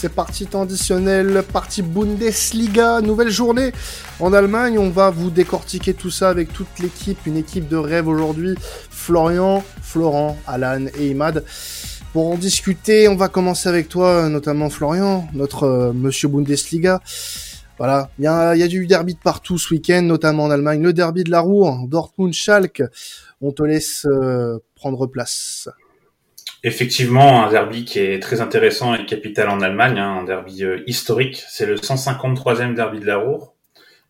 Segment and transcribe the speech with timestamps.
[0.00, 3.72] c'est parti temps additionnel, partie Bundesliga, nouvelle journée
[4.18, 4.78] en Allemagne.
[4.78, 8.54] On va vous décortiquer tout ça avec toute l'équipe, une équipe de rêve aujourd'hui.
[8.88, 11.44] Florian, Florent, Alan et Imad.
[12.14, 17.02] Pour en discuter, on va commencer avec toi, notamment Florian, notre euh, monsieur Bundesliga.
[17.76, 20.82] Voilà, il y a, du derby de partout ce week-end, notamment en Allemagne.
[20.82, 22.84] Le derby de la Ruhr, Dortmund-Schalke.
[23.42, 25.68] On te laisse euh, prendre place.
[26.62, 30.82] Effectivement, un derby qui est très intéressant et capital en Allemagne, hein, un derby euh,
[30.86, 31.42] historique.
[31.48, 33.54] C'est le 153e derby de la Ruhr.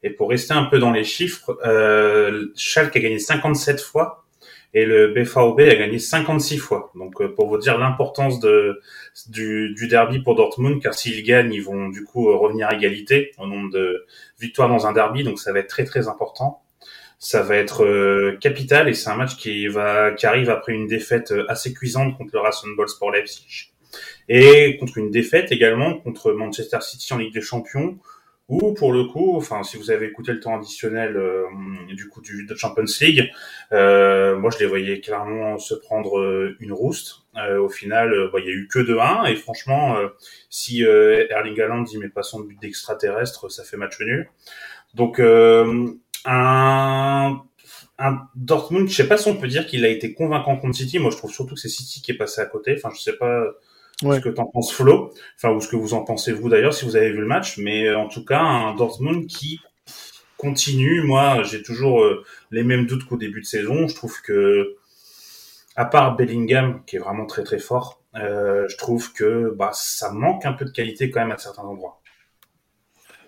[0.03, 4.25] Et pour rester un peu dans les chiffres, euh, Schalke a gagné 57 fois
[4.73, 6.91] et le BVB a gagné 56 fois.
[6.97, 11.63] Donc euh, pour vous dire l'importance du, du, derby pour Dortmund, car s'ils gagnent, ils
[11.63, 14.07] vont du coup revenir à égalité au nombre de
[14.41, 16.63] victoires dans un derby, donc ça va être très très important
[17.21, 20.87] ça va être euh, capital et c'est un match qui va qui arrive après une
[20.87, 23.73] défaite euh, assez cuisante contre le Rasenball Sport Leipzig
[24.31, 27.99] et contre une défaite également contre Manchester City en Ligue des Champions
[28.49, 31.45] ou pour le coup, enfin si vous avez écouté le temps additionnel euh,
[31.91, 33.31] du coup du de Champions League,
[33.71, 37.27] moi je les voyais clairement se prendre une rouste.
[37.37, 39.97] au final, bah, il y a eu que 2-1 et franchement,
[40.49, 44.29] si Erling Haaland y met pas son but d'extraterrestre, ça fait match nul.
[44.95, 45.21] Donc
[46.25, 47.43] un,
[47.99, 50.99] un Dortmund, je sais pas si on peut dire qu'il a été convaincant contre City.
[50.99, 52.75] Moi, je trouve surtout que c'est City qui est passé à côté.
[52.77, 53.45] Enfin, je sais pas
[54.03, 56.85] ce que t'en penses Flo, enfin ou ce que vous en pensez vous d'ailleurs si
[56.85, 59.61] vous avez vu le match, mais euh, en tout cas un Dortmund qui
[60.37, 61.03] continue.
[61.03, 63.89] Moi, j'ai toujours euh, les mêmes doutes qu'au début de saison.
[63.89, 64.77] Je trouve que
[65.77, 70.11] à part Bellingham qui est vraiment très très fort, euh, je trouve que bah ça
[70.13, 72.00] manque un peu de qualité quand même à certains endroits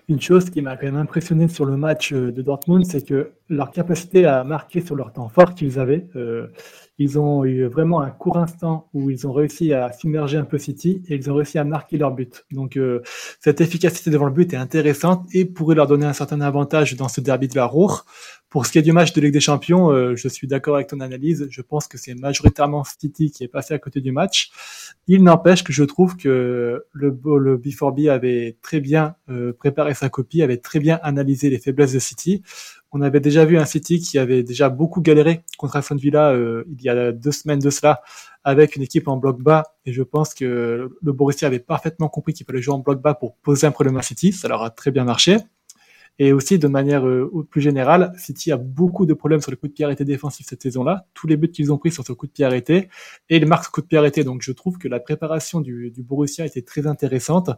[0.09, 3.33] une chose qui m'a quand même impressionné sur le match euh, de Dortmund, c'est que
[3.49, 6.49] leur capacité à marquer sur leur temps fort qu'ils avaient, euh,
[6.99, 10.59] ils ont eu vraiment un court instant où ils ont réussi à submerger un peu
[10.59, 12.45] City et ils ont réussi à marquer leur but.
[12.51, 13.01] Donc euh,
[13.41, 17.09] cette efficacité devant le but est intéressante et pourrait leur donner un certain avantage dans
[17.09, 18.05] ce derby de la Roure.
[18.51, 20.89] Pour ce qui est du match de Ligue des Champions, euh, je suis d'accord avec
[20.89, 21.47] ton analyse.
[21.51, 24.51] Je pense que c'est majoritairement City qui est passé à côté du match.
[25.07, 30.11] Il n'empêche que je trouve que le, le B4B avait très bien euh, préparé sa
[30.11, 32.43] copie, avait très bien analysé les faiblesses de City.
[32.93, 36.65] On avait déjà vu un City qui avait déjà beaucoup galéré contre Aston Villa euh,
[36.69, 38.03] il y a deux semaines de cela
[38.45, 42.35] avec une équipe en bloc bas et je pense que le Borussia avait parfaitement compris
[42.35, 44.33] qu'il fallait jouer en bloc bas pour poser un problème à City.
[44.33, 45.39] Ça leur a très bien marché.
[46.19, 49.67] Et aussi, de manière euh, plus générale, City a beaucoup de problèmes sur le coup
[49.67, 51.07] de pied arrêté défensif cette saison-là.
[51.15, 52.91] Tous les buts qu'ils ont pris sur ce coup de pied arrêté.
[53.31, 54.23] Et ils marquent ce coup de pied arrêté.
[54.23, 57.51] Donc, je trouve que la préparation du, du Borussia était très intéressante.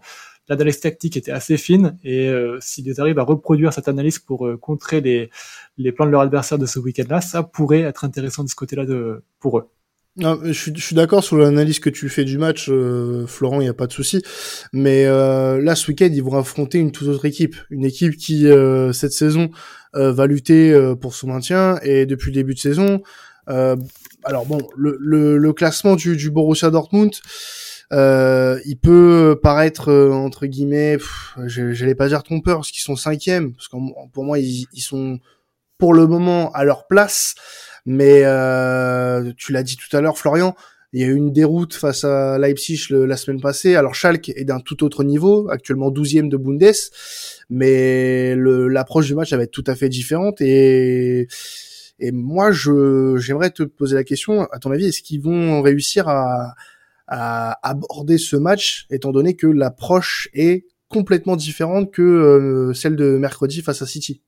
[0.48, 1.96] L'analyse tactique était assez fine.
[2.04, 5.30] Et euh, s'ils arrivent à reproduire cette analyse pour euh, contrer les,
[5.78, 8.84] les plans de leur adversaire de ce week-end-là, ça pourrait être intéressant de ce côté-là
[8.84, 9.68] de, pour eux.
[10.16, 13.64] Non, je suis, suis d'accord sur l'analyse que tu fais du match, euh, Florent, il
[13.64, 14.22] n'y a pas de souci.
[14.72, 17.56] Mais euh, là, ce week-end, ils vont affronter une toute autre équipe.
[17.70, 19.50] Une équipe qui, euh, cette saison,
[19.92, 21.78] va lutter pour son maintien.
[21.82, 23.00] Et depuis le début de saison,
[23.46, 27.12] alors bon, le, le, le, classement du, du Borussia Dortmund,
[27.90, 30.98] il peut paraître, entre guillemets,
[31.46, 33.54] je n'allais pas dire trompeur, parce qu'ils sont cinquièmes.
[33.54, 33.76] Parce que
[34.12, 35.18] pour moi, ils, ils sont,
[35.78, 37.34] pour le moment, à leur place.
[37.86, 40.54] Mais euh, tu l'as dit tout à l'heure, Florian,
[40.92, 43.74] il y a eu une déroute face à Leipzig la semaine passée.
[43.74, 46.72] Alors Schalke est d'un tout autre niveau, actuellement 12e de Bundes,
[47.50, 50.40] mais l'approche du match va être tout à fait différente.
[50.40, 51.28] Et,
[51.98, 56.08] et moi, je j'aimerais te poser la question, à ton avis, est-ce qu'ils vont réussir
[56.08, 56.54] à,
[57.06, 63.16] à aborder ce match, étant donné que l'approche est complètement différente que euh, celle de
[63.18, 64.22] mercredi face à City.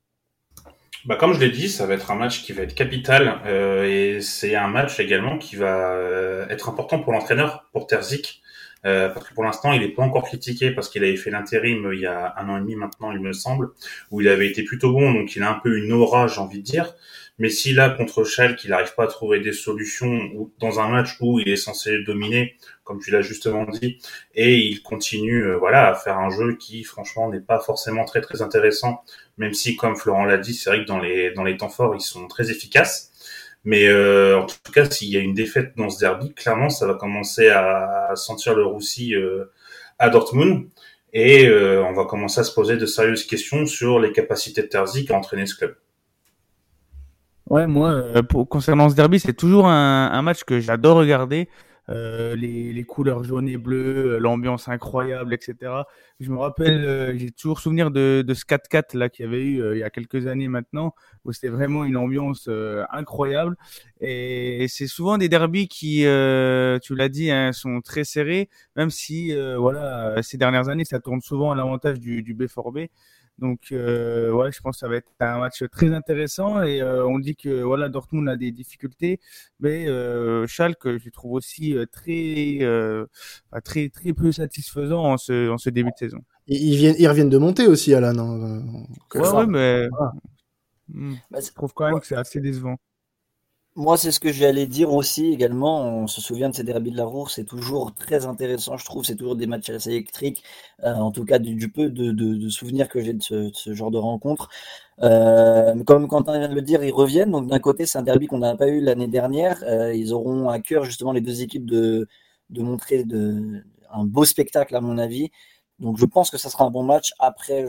[1.06, 3.84] Bah, comme je l'ai dit, ça va être un match qui va être capital euh,
[3.84, 8.42] et c'est un match également qui va euh, être important pour l'entraîneur, pour Terzic,
[8.86, 11.90] euh, parce que pour l'instant, il n'est pas encore critiqué parce qu'il avait fait l'intérim
[11.92, 13.70] il y a un an et demi maintenant, il me semble,
[14.10, 16.58] où il avait été plutôt bon, donc il a un peu une aura, j'ai envie
[16.58, 16.94] de dire.
[17.38, 21.16] Mais si là, contre Schalke, il n'arrive pas à trouver des solutions dans un match
[21.20, 23.98] où il est censé dominer, comme tu l'as justement dit,
[24.34, 28.22] et il continue euh, voilà, à faire un jeu qui, franchement, n'est pas forcément très
[28.22, 29.02] très intéressant,
[29.36, 31.94] même si, comme Florent l'a dit, c'est vrai que dans les, dans les temps forts,
[31.94, 33.12] ils sont très efficaces.
[33.66, 36.86] Mais euh, en tout cas, s'il y a une défaite dans ce derby, clairement, ça
[36.86, 39.52] va commencer à, sentir le roussi euh,
[39.98, 40.68] à Dortmund.
[41.12, 45.10] Et on va commencer à se poser de sérieuses questions sur les capacités de Terzic
[45.10, 45.74] à entraîner ce club.
[47.48, 51.48] Ouais, moi, euh, pour, concernant ce derby, c'est toujours un, un, match que j'adore regarder.
[51.88, 55.72] Les, les, couleurs jaunes et bleues, l'ambiance incroyable, etc.
[56.20, 59.72] Je me rappelle, j'ai toujours souvenir de, de ce 4-4 là qu'il y avait eu
[59.74, 60.94] il y a quelques années maintenant,
[61.24, 62.48] où c'était vraiment une ambiance
[62.90, 63.56] incroyable.
[64.00, 69.34] Et, c'est souvent des derbies qui, tu l'as dit, hein, sont très serrés, même si
[69.56, 72.88] voilà ces dernières années ça tourne souvent à l'avantage du, du B4B.
[73.38, 77.06] Donc euh, ouais, je pense que ça va être un match très intéressant et euh,
[77.06, 79.20] on dit que voilà Dortmund a des difficultés,
[79.60, 83.04] mais euh, Schalke je trouve aussi euh, très euh,
[83.62, 86.20] très très peu satisfaisant en ce en ce début de saison.
[86.46, 88.16] Ils viennent ils reviennent de monter aussi Alan.
[88.18, 89.88] Hein, ouais, ouais, mais
[90.88, 92.76] hmm, bah, je trouve quand même que c'est assez décevant.
[93.78, 95.84] Moi, c'est ce que j'allais dire aussi également.
[95.84, 99.04] On se souvient de ces derbies de la Roure, c'est toujours très intéressant, je trouve.
[99.04, 100.42] C'est toujours des matchs assez électriques.
[100.82, 104.48] Euh, en tout cas, du, peu de, souvenirs que j'ai de ce, genre de rencontre.
[105.02, 107.30] Euh, comme Quentin vient de le dire, ils reviennent.
[107.30, 109.62] Donc, d'un côté, c'est un derby qu'on n'a pas eu l'année dernière.
[109.64, 112.08] Euh, ils auront à cœur, justement, les deux équipes de,
[112.50, 113.04] montrer
[113.92, 115.30] un beau spectacle, à mon avis.
[115.80, 117.12] Donc, je pense que ça sera un bon match.
[117.18, 117.66] Après,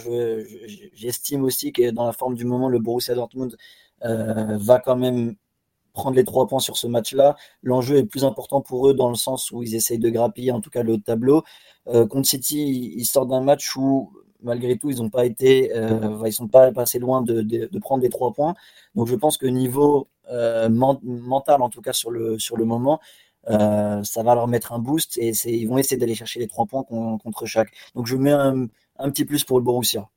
[0.94, 3.58] j'estime aussi que dans la forme du moment, le Borussia Dortmund
[4.02, 5.36] va quand même
[5.98, 7.36] prendre les trois points sur ce match-là.
[7.64, 10.62] L'enjeu est plus important pour eux dans le sens où ils essayent de grappiller en
[10.62, 11.44] tout cas le haut de tableau.
[11.88, 14.12] Euh, contre City, ils sortent d'un match où
[14.42, 18.10] malgré tout ils n'ont pas été, euh, ils sont pas passés loin de, prendre les
[18.10, 18.56] trois points.
[18.96, 23.00] Donc je pense que niveau euh, mental en tout cas sur le sur le moment,
[23.50, 26.66] euh, ça va leur mettre un boost et ils vont essayer d'aller chercher les trois
[26.66, 27.70] points contre chaque.
[27.96, 30.10] Donc je mets un petit plus pour le Borussia.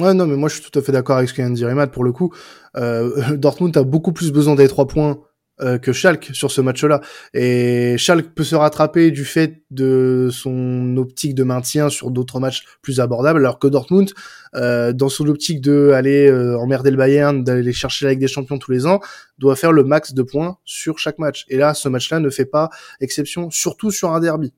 [0.00, 1.54] Ouais, non, mais moi je suis tout à fait d'accord avec ce que vient de
[1.54, 1.90] dire Imad.
[1.90, 2.32] Pour le coup,
[2.76, 5.20] euh, Dortmund a beaucoup plus besoin des trois points
[5.60, 7.02] euh, que Schalke sur ce match-là.
[7.34, 12.64] Et Schalke peut se rattraper du fait de son optique de maintien sur d'autres matchs
[12.80, 14.10] plus abordables, alors que Dortmund,
[14.54, 18.58] euh, dans son optique de aller emmerder le Bayern, d'aller chercher la Ligue des Champions
[18.58, 19.00] tous les ans,
[19.38, 21.44] doit faire le max de points sur chaque match.
[21.48, 22.70] Et là, ce match-là ne fait pas
[23.00, 24.54] exception, surtout sur un derby.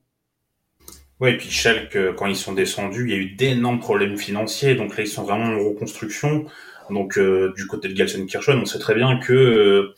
[1.22, 4.18] Oui, et puis Schalke, euh, quand ils sont descendus, il y a eu d'énormes problèmes
[4.18, 4.74] financiers.
[4.74, 6.46] Donc là, ils sont vraiment en reconstruction.
[6.90, 9.94] Donc euh, du côté de Gelsenkirchen, on sait très bien que euh,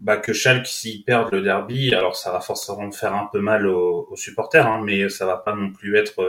[0.00, 3.66] bah, que Schalke, s'ils perdent le derby, alors ça va forcément faire un peu mal
[3.66, 6.22] aux, supporters, hein, mais ça va pas non plus être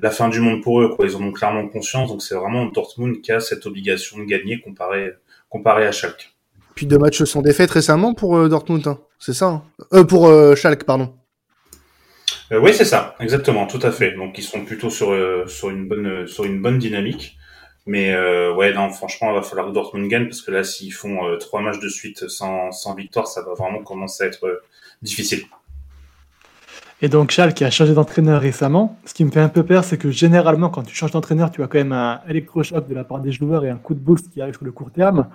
[0.00, 0.96] la fin du monde pour eux.
[0.96, 1.04] Quoi.
[1.04, 2.08] Ils en ont clairement conscience.
[2.08, 5.12] Donc c'est vraiment Dortmund qui a cette obligation de gagner comparé
[5.50, 6.34] comparé à Schalke.
[6.74, 8.98] Puis deux matchs sont défaits récemment pour Dortmund, hein.
[9.18, 9.62] c'est ça hein
[9.92, 11.12] euh, Pour Schalke, pardon.
[12.52, 14.12] Euh, oui, c'est ça, exactement, tout à fait.
[14.12, 17.36] Donc ils sont plutôt sur euh, sur une bonne euh, sur une bonne dynamique.
[17.86, 18.14] Mais
[18.52, 21.60] ouais, non, franchement, il va falloir que Dortmund gagne parce que là, s'ils font trois
[21.60, 24.62] matchs de suite sans, sans victoire, ça va vraiment commencer à être
[25.02, 25.40] difficile.
[27.02, 29.82] Et donc Charles qui a changé d'entraîneur récemment, ce qui me fait un peu peur,
[29.82, 33.02] c'est que généralement quand tu changes d'entraîneur, tu as quand même un électrochoc de la
[33.02, 35.26] part des joueurs et un coup de boost qui arrive sur le court terme.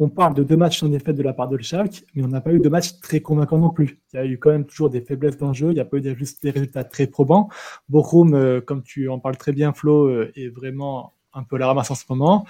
[0.00, 2.40] On parle de deux matchs sans défaite de la part de Schalke, mais on n'a
[2.40, 3.98] pas eu de matchs très convaincants non plus.
[4.12, 5.96] Il y a eu quand même toujours des faiblesses le jeu, il n'y a pas
[5.96, 7.48] eu des résultats très probants.
[7.88, 11.66] Bochum, euh, comme tu en parles très bien, Flo, euh, est vraiment un peu la
[11.66, 12.46] ramasse en ce moment.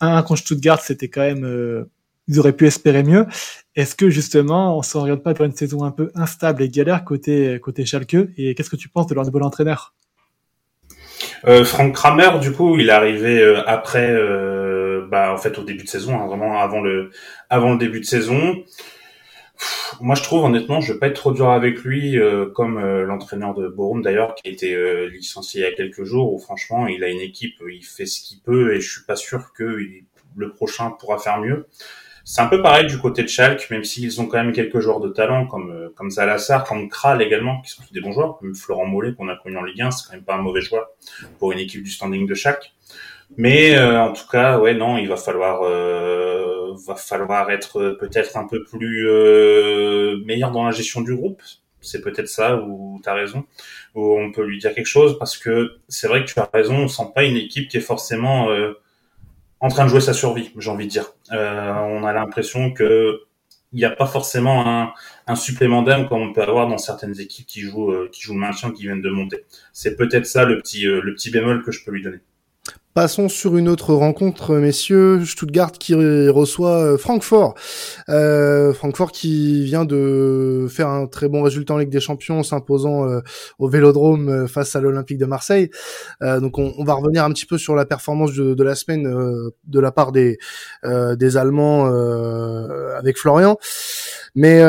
[0.00, 1.44] Un contre Stuttgart, c'était quand même...
[1.44, 1.90] Euh,
[2.28, 3.26] ils auraient pu espérer mieux.
[3.74, 7.04] Est-ce que justement, on s'en regarde pas pour une saison un peu instable et galère
[7.04, 8.16] côté côté Schalke?
[8.36, 9.92] Et qu'est-ce que tu penses de leur nouvel entraîneur?
[11.64, 14.14] Frank Kramer, du coup, il est arrivé après
[15.12, 18.64] bah, en fait au début de saison, hein, vraiment avant le début de saison.
[20.00, 23.04] moi, je trouve honnêtement, je vais pas être trop dur avec lui, euh, comme euh,
[23.04, 26.32] l'entraîneur de Borum d'ailleurs, qui a été euh, licencié il y a quelques jours.
[26.32, 29.16] Où franchement, il a une équipe, il fait ce qu'il peut, et je suis pas
[29.16, 29.76] sûr que
[30.34, 31.66] le prochain pourra faire mieux.
[32.24, 35.00] C'est un peu pareil du côté de Schalke, même s'ils ont quand même quelques joueurs
[35.00, 38.86] de talent comme comme Zalassar, comme Kral également, qui sont des bons joueurs, comme Florent
[38.86, 40.88] Mollet qu'on a connu en Ligue 1, c'est quand même pas un mauvais joueur
[41.38, 42.72] pour une équipe du standing de Schalke.
[43.36, 48.36] Mais euh, en tout cas, ouais, non, il va falloir, euh, va falloir être peut-être
[48.36, 51.42] un peu plus euh, meilleur dans la gestion du groupe.
[51.80, 53.44] C'est peut-être ça où tu as raison,
[53.94, 56.76] où on peut lui dire quelque chose parce que c'est vrai que tu as raison,
[56.76, 58.48] on sent pas une équipe qui est forcément
[59.60, 61.12] en train de jouer sa survie, j'ai envie de dire.
[61.32, 63.22] on a l'impression que
[63.72, 64.92] il n'y a pas forcément un,
[65.26, 68.40] un supplément d'âme comme on peut avoir dans certaines équipes qui jouent qui jouent le
[68.40, 69.44] maintien, qui viennent de monter.
[69.72, 72.20] C'est peut-être ça le petit le petit bémol que je peux lui donner.
[72.94, 75.24] Passons sur une autre rencontre, messieurs.
[75.24, 75.94] Stuttgart qui
[76.28, 77.54] reçoit euh, Francfort.
[78.10, 82.42] Euh, Francfort qui vient de faire un très bon résultat en Ligue des Champions, en
[82.42, 83.20] s'imposant euh,
[83.58, 85.70] au Vélodrome euh, face à l'Olympique de Marseille.
[86.20, 89.04] donc on, on, va revenir un petit peu sur la performance de, de la semaine
[89.04, 90.38] de la part des
[90.84, 91.86] des Allemands
[92.94, 93.56] avec Florian.
[94.34, 94.60] Mais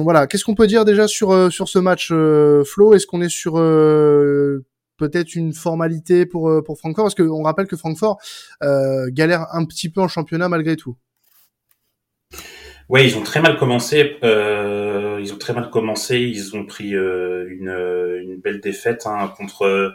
[0.00, 2.08] voilà, qu'est-ce qu'on peut dire déjà sur sur ce match,
[2.64, 2.94] Flo?
[2.94, 3.58] Est-ce qu'on est sur
[5.02, 8.18] peut-être une formalité pour euh, pour Francfort parce qu'on rappelle que Francfort
[8.62, 10.96] euh, galère un petit peu en championnat malgré tout.
[12.88, 14.16] Ouais, ils ont très mal commencé.
[14.22, 16.20] Euh, ils ont très mal commencé.
[16.20, 19.94] Ils ont pris une, belle défaite hein, contre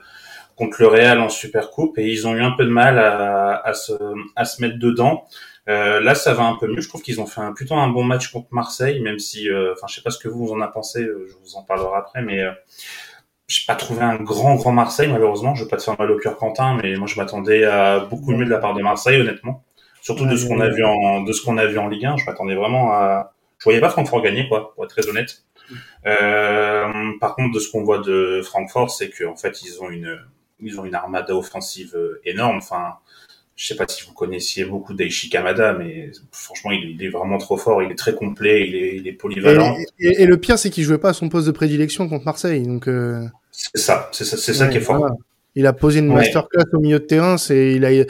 [0.55, 3.73] contre le Real en Super Coupe et ils ont eu un peu de mal à,
[3.73, 3.93] se
[4.35, 5.25] à se mettre dedans.
[5.67, 6.81] Là, ça va un peu mieux.
[6.81, 9.85] Je trouve qu'ils ont fait un, plutôt un bon match contre Marseille, même si, enfin,
[9.87, 11.03] je sais pas ce que vous en avez pensé.
[11.03, 12.41] Je vous en parlerai après, mais
[13.47, 15.55] j'ai pas trouvé un grand grand Marseille malheureusement.
[15.55, 18.31] Je veux pas te faire mal au cœur Quentin, mais moi je m'attendais à beaucoup
[18.31, 19.63] mieux de la part de Marseille honnêtement.
[20.01, 22.17] Surtout de ce qu'on a vu en de ce qu'on a vu en Ligue 1,
[22.17, 25.43] je m'attendais vraiment à je voyais pas Francfort gagner quoi, pour être très honnête.
[26.05, 30.17] Euh, par contre de ce qu'on voit de Francfort, c'est qu'en fait ils ont une
[30.59, 32.95] ils ont une armada offensive euh, énorme, enfin
[33.57, 37.57] je sais pas si vous connaissiez beaucoup d'Aishi Kamada, mais franchement, il, est vraiment trop
[37.57, 37.81] fort.
[37.81, 39.75] Il est très complet, il est, il est polyvalent.
[39.99, 42.61] Et, et, le pire, c'est qu'il jouait pas à son poste de prédilection contre Marseille.
[42.61, 43.25] Donc euh...
[43.51, 45.09] c'est ça, c'est ça, c'est ça qui est fort.
[45.57, 47.39] Il a posé une masterclass au milieu de terrain.
[47.39, 48.05] C'est il a il,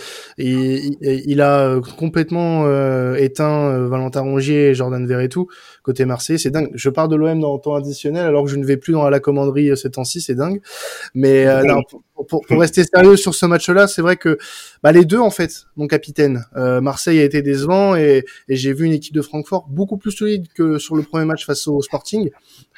[0.99, 5.47] il, a euh, complètement euh, éteint euh, Valentin Rongier et Jordan Verretou
[5.81, 6.37] côté Marseille.
[6.37, 6.69] C'est dingue.
[6.73, 9.09] Je pars de l'OM dans le temps additionnel alors que je ne vais plus dans
[9.09, 10.19] la commanderie ces temps-ci.
[10.19, 10.59] C'est dingue.
[11.15, 14.37] Mais non, pour, pour, pour, rester sérieux sur ce match-là, c'est vrai que
[14.83, 16.43] bah, les deux en fait, mon capitaine.
[16.53, 20.47] Marseille a été décevant et, et j'ai vu une équipe de Francfort beaucoup plus solide
[20.53, 22.29] que sur le premier match face au Sporting.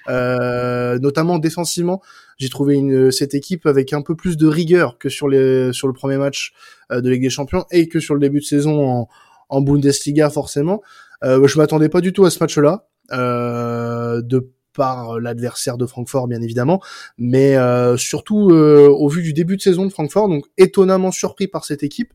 [0.07, 2.01] Euh, notamment défensivement.
[2.39, 5.87] J'ai trouvé une, cette équipe avec un peu plus de rigueur que sur, les, sur
[5.87, 6.53] le premier match
[6.91, 9.09] euh, de Ligue des Champions et que sur le début de saison en,
[9.49, 10.81] en Bundesliga forcément.
[11.23, 16.27] Euh, je m'attendais pas du tout à ce match-là, euh, de par l'adversaire de Francfort
[16.27, 16.81] bien évidemment,
[17.17, 21.47] mais euh, surtout euh, au vu du début de saison de Francfort, donc étonnamment surpris
[21.47, 22.13] par cette équipe.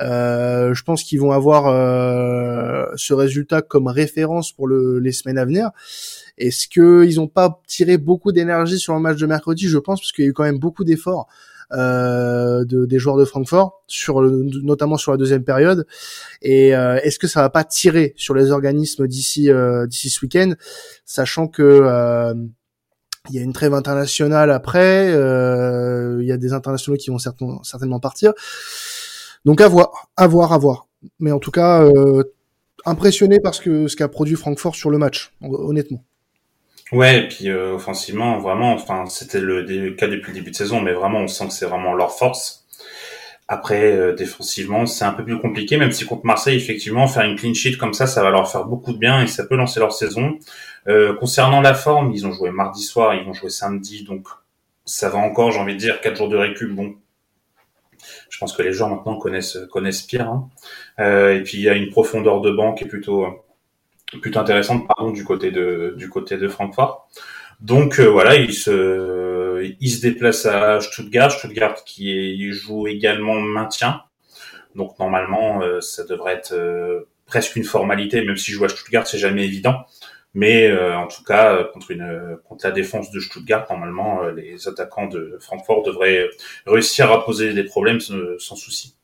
[0.00, 1.64] Euh, je pense qu'ils vont avoir
[2.96, 5.70] ce résultat comme référence pour le, les semaines à venir.
[6.38, 9.68] Est-ce qu'ils n'ont pas tiré beaucoup d'énergie sur le match de mercredi?
[9.68, 11.30] Je pense parce qu'il y a eu quand même beaucoup d'efforts euh,
[11.74, 15.86] de, des joueurs de Francfort, sur notamment sur la deuxième période.
[16.42, 20.20] Et euh, est-ce que ça va pas tirer sur les organismes d'ici euh, d'ici ce
[20.24, 20.52] week-end,
[21.04, 22.34] sachant que euh,
[23.30, 27.18] il y a une trêve internationale après, euh, il y a des internationaux qui vont
[27.18, 28.32] certainement partir.
[29.44, 30.88] Donc à voir, à voir, à voir.
[31.18, 31.86] Mais en tout cas,
[32.84, 36.04] impressionné parce que ce qu'a produit Francfort sur le match, honnêtement.
[36.92, 40.80] Ouais, et puis euh, offensivement, vraiment, enfin, c'était le, cas depuis le début de saison,
[40.80, 42.66] mais vraiment, on sent que c'est vraiment leur force.
[43.48, 47.36] Après, euh, défensivement, c'est un peu plus compliqué, même si contre Marseille, effectivement, faire une
[47.36, 49.80] clean sheet comme ça, ça va leur faire beaucoup de bien et ça peut lancer
[49.80, 50.38] leur saison.
[50.88, 54.28] Euh, concernant la forme, ils ont joué mardi soir, ils vont jouer samedi, donc
[54.84, 56.96] ça va encore, j'ai envie de dire, quatre jours de récup, bon.
[58.30, 60.28] Je pense que les joueurs maintenant connaissent connaissent pire.
[60.28, 60.50] Hein.
[61.30, 63.43] et puis il y a une profondeur de banc qui est plutôt
[64.20, 67.08] plutôt intéressante pardon du côté de du côté de Francfort.
[67.60, 74.02] Donc euh, voilà, il se il se déplace à Stuttgart, Stuttgart qui joue également maintien.
[74.74, 79.06] Donc normalement euh, ça devrait être euh, presque une formalité même si jouer à Stuttgart
[79.06, 79.84] c'est jamais évident.
[80.36, 85.38] Mais en tout cas contre une contre la défense de Stuttgart normalement les attaquants de
[85.40, 86.28] Francfort devraient
[86.66, 88.96] réussir à poser des problèmes sans souci.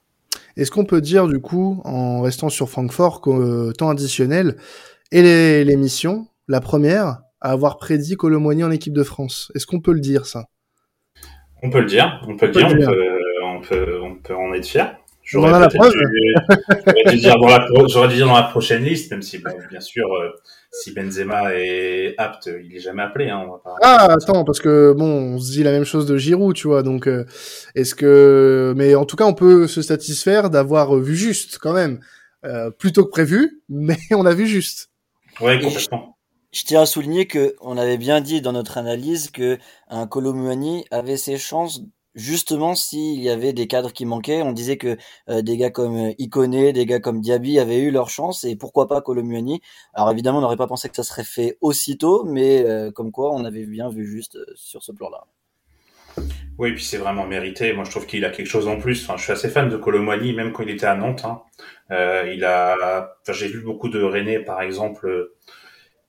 [0.57, 4.57] Est-ce qu'on peut dire du coup, en restant sur Francfort, qu'au temps additionnel,
[5.13, 9.51] et l'émission, la première, à avoir prédit Colomboigny en équipe de France.
[9.55, 10.47] Est-ce qu'on peut le dire, ça?
[11.63, 12.67] On peut le dire, on peut le dire,
[13.45, 14.97] on peut, on peut, en être fier.
[15.23, 15.77] J'aurais dû,
[17.19, 19.39] dire dans la, dû dire dans la prochaine liste, même si,
[19.71, 20.31] bien sûr, euh,
[20.73, 23.29] si Benzema est apte, il est jamais appelé.
[23.29, 23.47] Hein,
[23.83, 26.83] ah, attends, parce que bon, on se dit la même chose de Giroud, tu vois.
[26.83, 27.27] Donc, euh,
[27.77, 32.01] est-ce que, mais en tout cas, on peut se satisfaire d'avoir vu juste quand même,
[32.45, 34.90] euh, plutôt que prévu, mais on a vu juste.
[35.41, 36.17] Complètement.
[36.53, 40.85] Je, tiens à souligner que on avait bien dit dans notre analyse que un Colomboigny
[40.91, 41.83] avait ses chances
[42.15, 44.43] justement s'il y avait des cadres qui manquaient.
[44.43, 47.91] On disait que euh, des gars comme euh, Iconé, des gars comme Diaby avaient eu
[47.91, 49.61] leur chance et pourquoi pas Colomboigny.
[49.95, 53.33] Alors évidemment, on n'aurait pas pensé que ça serait fait aussitôt, mais euh, comme quoi
[53.33, 55.25] on avait bien vu juste sur ce plan-là.
[56.61, 57.73] Oui, puis c'est vraiment mérité.
[57.73, 59.03] Moi, je trouve qu'il a quelque chose en plus.
[59.03, 61.25] Enfin, je suis assez fan de Colomboigny, même quand il était à Nantes.
[61.25, 61.41] Hein.
[61.91, 65.31] Euh, il a, enfin, j'ai vu beaucoup de René, par exemple,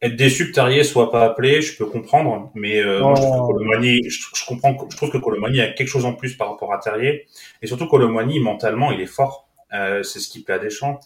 [0.01, 3.47] être déçu que Tarier soit pas appelé, je peux comprendre, mais euh, moi, je trouve
[3.47, 6.49] que Colomani, je, je, comprends, je trouve que Colomani a quelque chose en plus par
[6.49, 7.27] rapport à Terrier,
[7.61, 9.47] et surtout Colomani mentalement, il est fort.
[9.73, 10.99] Euh, c'est ce qui plaît à Deschamps.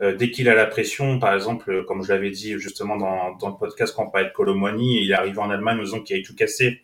[0.00, 3.48] Euh, dès qu'il a la pression, par exemple, comme je l'avais dit justement dans, dans
[3.48, 6.14] le podcast quand on parlait de Colomani, il est arrivé en Allemagne en disant qu'il
[6.14, 6.82] avait tout cassé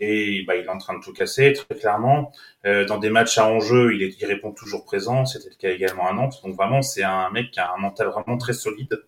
[0.00, 2.32] et bah, il est en train de tout casser très clairement.
[2.64, 5.24] Euh, dans des matchs à enjeu, il, est, il répond toujours présent.
[5.26, 6.40] C'était le cas également à Nantes.
[6.44, 9.02] Donc vraiment, c'est un mec qui a un mental vraiment très solide.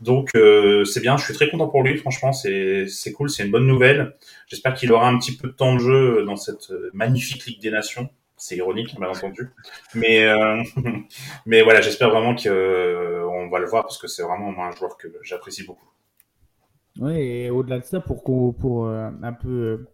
[0.00, 1.96] Donc euh, c'est bien, je suis très content pour lui.
[1.98, 4.16] Franchement, c'est c'est cool, c'est une bonne nouvelle.
[4.48, 7.70] J'espère qu'il aura un petit peu de temps de jeu dans cette magnifique Ligue des
[7.70, 8.08] Nations.
[8.36, 9.50] C'est ironique, bien entendu.
[9.94, 10.62] Mais euh,
[11.46, 14.96] mais voilà, j'espère vraiment qu'on on va le voir parce que c'est vraiment un joueur
[14.96, 15.88] que j'apprécie beaucoup.
[17.00, 19.86] Oui, et au-delà de ça, pour, pour euh, un peu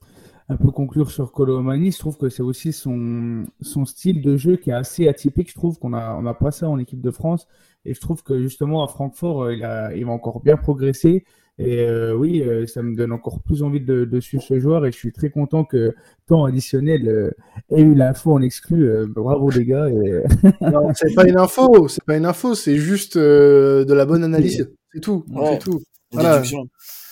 [0.50, 4.57] un peu conclure sur Colomani, je trouve que c'est aussi son, son style de jeu
[4.57, 5.49] qui est assez atypique.
[5.49, 7.47] Je trouve qu'on a, on a pas ça en équipe de France.
[7.85, 11.25] Et je trouve que justement à Francfort, euh, il, a, il va encore bien progresser.
[11.59, 14.87] Et euh, oui, euh, ça me donne encore plus envie de, de, suivre ce joueur.
[14.87, 15.95] Et je suis très content que
[16.26, 17.33] temps additionnel
[17.71, 18.90] ait eu l'info en exclu.
[19.07, 19.88] bravo les gars.
[19.88, 20.23] Et...
[20.62, 24.69] non, c'est pas une info, c'est pas une info, c'est juste de la bonne analyse.
[24.92, 25.25] C'est tout.
[25.45, 25.80] c'est tout.
[26.11, 26.42] Voilà.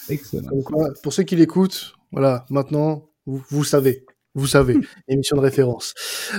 [0.08, 0.48] Excellent.
[1.02, 3.07] pour ceux qui l'écoutent, voilà, maintenant,
[3.50, 4.04] vous, savez.
[4.34, 4.76] Vous savez,
[5.08, 5.94] émission de référence.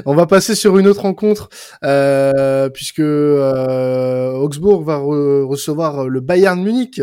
[0.06, 1.50] On va passer sur une autre rencontre
[1.84, 7.02] euh, puisque euh, Augsbourg va recevoir le Bayern Munich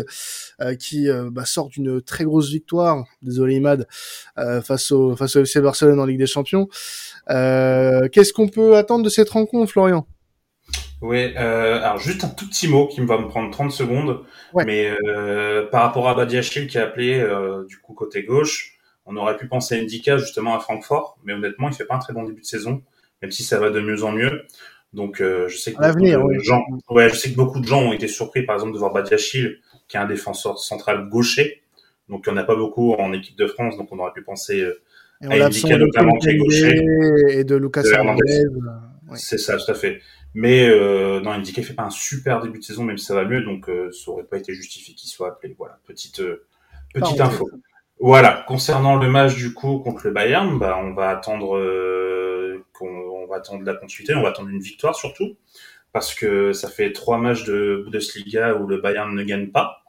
[0.59, 3.05] euh, qui euh, bah, sort d'une très grosse victoire.
[3.21, 3.87] Désolé Imad
[4.39, 6.67] euh, face au face au FC Barcelone en Ligue des Champions.
[7.27, 10.07] Qu'est-ce qu'on peut attendre de cette rencontre, Florian?
[10.99, 14.21] Oui, alors juste un tout petit mot qui va me prendre 30 secondes,
[14.65, 14.91] mais
[15.71, 17.23] par rapport à Badiachil qui a appelé
[17.67, 18.76] du coup côté gauche,
[19.07, 21.99] on aurait pu penser à Indica justement à Francfort, mais honnêtement, il fait pas un
[21.99, 22.83] très bon début de saison,
[23.21, 24.43] même si ça va de mieux en mieux.
[24.93, 27.81] Donc, euh, je sais que beaucoup de gens, ouais, je sais que beaucoup de gens
[27.81, 31.63] ont été surpris, par exemple, de voir Badiachil, qui est un défenseur central gaucher.
[32.09, 34.23] Donc, il n'y en a pas beaucoup en équipe de France, donc on aurait pu
[34.23, 34.81] penser euh,
[35.21, 36.81] à Indica notamment qui est gaucher.
[37.29, 38.45] Et de Lucas Hernandez.
[38.45, 40.01] Euh, C'est ça, tout à fait.
[40.33, 43.25] Mais euh, non, Indica fait pas un super début de saison, même si ça va
[43.25, 45.55] mieux, donc ça aurait pas été justifié qu'il soit appelé.
[45.57, 46.21] Voilà, petite
[46.93, 47.49] petite info.
[47.99, 48.45] Voilà.
[48.47, 53.37] Concernant le match du coup contre le Bayern, bah, on va attendre euh, qu'on va
[53.37, 55.35] attendre la continuité, on va attendre une victoire surtout
[55.97, 59.83] parce que ça fait trois matchs de Bundesliga où le Bayern ne gagne pas,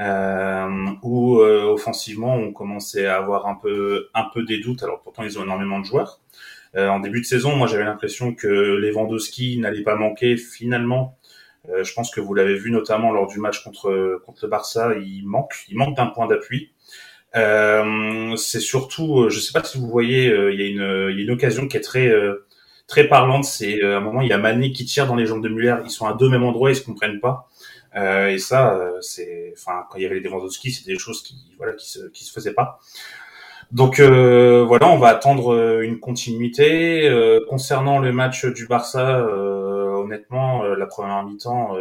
[0.00, 0.68] euh,
[1.02, 4.82] où euh, offensivement on commençait à avoir un peu un peu des doutes.
[4.82, 6.20] Alors pourtant ils ont énormément de joueurs.
[6.74, 10.36] Euh, en début de saison, moi j'avais l'impression que Lewandowski n'allait pas manquer.
[10.36, 11.18] Finalement,
[11.68, 15.24] je pense que vous l'avez vu notamment lors du match contre contre le Barça, il
[15.24, 16.72] manque, il manque d'un point d'appui.
[17.36, 21.16] Euh, c'est surtout, euh, je sais pas si vous voyez, euh, il y, a une,
[21.16, 22.12] y a une occasion qui est très
[22.86, 23.44] très parlante.
[23.44, 25.76] C'est à un moment, il y a Mané qui tire dans les jambes de Muller.
[25.84, 27.48] Ils sont à deux mêmes endroits, ils se comprennent pas.
[27.96, 31.36] Euh, et ça, c'est, enfin, quand il y avait les Lewandowski, c'était des choses qui,
[31.58, 32.80] voilà, qui se, qui se faisaient pas.
[33.72, 37.08] Donc euh, voilà, on va attendre une continuité.
[37.08, 41.74] Euh, concernant le match du Barça, honnêtement, la première mi-temps,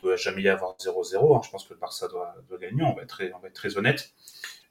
[0.00, 1.36] doit jamais y avoir 0-0.
[1.36, 1.40] Hein.
[1.44, 2.82] Je pense que le Barça doit, doit gagner.
[2.82, 4.10] On va être très, on va être très honnête.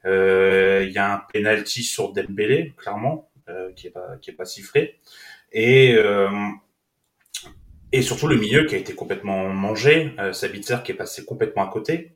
[0.05, 4.33] Euh, il y a un penalty sur Dembélé, clairement, euh, qui est pas qui est
[4.33, 4.99] pas sifflé,
[5.51, 6.29] et euh,
[7.91, 11.71] et surtout le milieu qui a été complètement mangé, Sabitzer qui est passé complètement à
[11.71, 12.13] côté.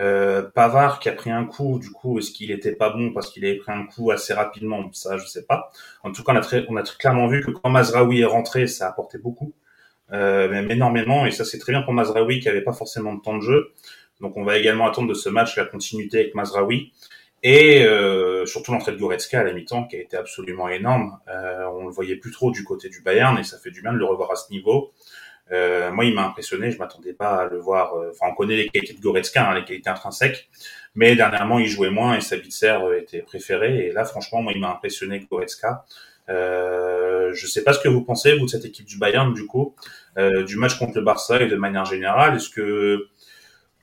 [0.00, 3.30] Euh, Pavard qui a pris un coup, du coup, est-ce qu'il était pas bon parce
[3.30, 4.90] qu'il avait pris un coup assez rapidement?
[4.92, 5.70] Ça, je sais pas.
[6.02, 8.66] En tout cas, on a, très, on a clairement vu que quand Mazraoui est rentré,
[8.66, 9.54] ça a apporté beaucoup,
[10.12, 13.20] euh, même énormément, et ça c'est très bien pour Mazraoui qui avait pas forcément de
[13.20, 13.72] temps de jeu.
[14.20, 16.92] Donc, on va également attendre de ce match la continuité avec Mazraoui.
[17.42, 21.18] Et euh, surtout l'entrée de Goretzka à la mi-temps qui a été absolument énorme.
[21.28, 23.92] Euh, on le voyait plus trop du côté du Bayern et ça fait du bien
[23.92, 24.92] de le revoir à ce niveau.
[25.52, 26.70] Euh, moi, il m'a impressionné.
[26.70, 27.94] Je m'attendais pas à le voir.
[27.94, 30.48] Euh, enfin, on connaît les qualités de Goretzka, hein, les qualités intrinsèques,
[30.94, 33.86] mais dernièrement, il jouait moins et Sabitzer était préféré.
[33.86, 35.84] Et là, franchement, moi, il m'a impressionné Goretzka.
[36.28, 39.46] Euh, je sais pas ce que vous pensez vous de cette équipe du Bayern, du
[39.46, 39.74] coup,
[40.18, 42.36] euh, du match contre le Barça et de manière générale.
[42.36, 43.06] Est-ce que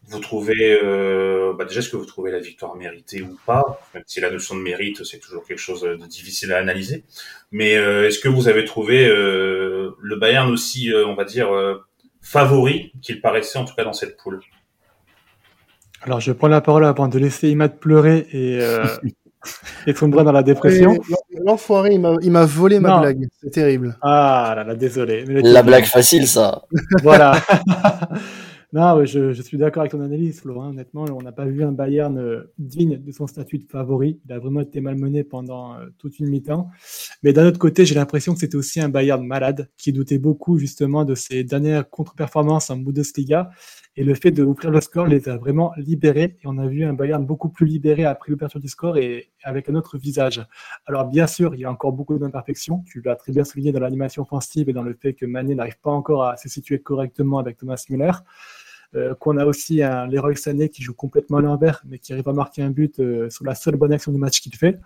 [0.07, 3.79] vous trouvez, euh, bah déjà, est-ce que vous trouvez la victoire méritée ou pas?
[3.93, 7.05] Même si la notion de mérite, c'est toujours quelque chose de difficile à analyser.
[7.51, 11.49] Mais euh, est-ce que vous avez trouvé euh, le Bayern aussi, euh, on va dire,
[12.21, 14.41] favori qu'il paraissait en tout cas dans cette poule?
[16.01, 18.59] Alors, je prends la parole avant de laisser Imad pleurer et,
[19.87, 20.97] et sombrer dans la dépression.
[21.45, 23.27] L'enfoiré, il m'a volé ma blague.
[23.41, 23.97] C'est terrible.
[24.01, 25.25] Ah là là, désolé.
[25.25, 26.63] la blague facile, ça.
[27.03, 27.35] voilà.
[28.73, 30.69] Non, je, je suis d'accord avec ton analyse, Florent.
[30.69, 34.19] Honnêtement, on n'a pas vu un Bayern euh, digne de son statut de favori.
[34.25, 36.71] Il a vraiment été malmené pendant euh, toute une mi-temps.
[37.21, 40.57] Mais d'un autre côté, j'ai l'impression que c'était aussi un Bayern malade qui doutait beaucoup
[40.57, 43.51] justement de ses dernières contre-performances en Bundesliga.
[43.95, 46.37] Et le fait de ouvrir le score les a vraiment libérés.
[46.41, 49.69] Et on a vu un Bayern beaucoup plus libéré après l'ouverture du score et avec
[49.69, 50.45] un autre visage.
[50.87, 52.83] Alors bien sûr, il y a encore beaucoup d'imperfections.
[52.87, 55.79] Tu l'as très bien souligné dans l'animation offensive et dans le fait que Mané n'arrive
[55.79, 58.11] pas encore à se situer correctement avec Thomas Müller.
[58.95, 62.29] Euh, qu'on a aussi un Leroy Sané qui joue complètement à l'envers, mais qui arrive
[62.29, 64.79] à marquer un but euh, sur la seule bonne action du match qu'il fait.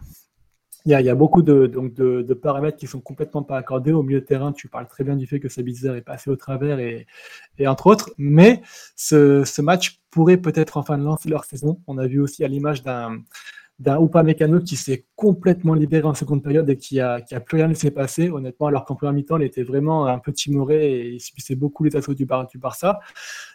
[0.88, 3.92] Il y, a, beaucoup de, donc de, paramètres qui sont complètement pas accordés.
[3.92, 6.38] Au milieu de terrain, tu parles très bien du fait que Sabitzer est passé au
[6.38, 7.08] travers et,
[7.58, 8.12] et entre autres.
[8.18, 8.62] Mais
[8.96, 11.82] ce, ce match pourrait peut-être enfin lancer leur saison.
[11.88, 13.20] On a vu aussi à l'image d'un
[13.80, 17.58] d'un Mécano qui s'est complètement libéré en seconde période et qui a, qui a plus
[17.58, 21.10] rien laissé passer, honnêtement, alors qu'en première mi-temps, il était vraiment un peu timoré et
[21.10, 23.00] il subissait beaucoup les assauts du, Bar du Barça.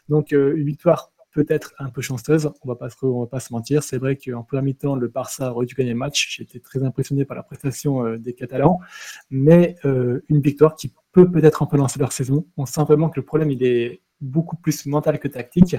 [0.09, 3.53] Donc, euh, une victoire peut-être un peu chanceuse, on va pas se, va pas se
[3.53, 3.83] mentir.
[3.83, 6.40] C'est vrai qu'en première mi-temps, le Barça aurait dû gagner le match.
[6.40, 8.79] Été très impressionné par la prestation euh, des Catalans,
[9.31, 12.47] mais euh, une victoire qui peut peut-être un peu lancer leur saison.
[12.57, 15.77] On sent vraiment que le problème, il est beaucoup plus mental que tactique.